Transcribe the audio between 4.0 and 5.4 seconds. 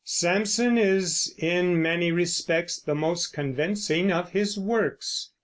of his works.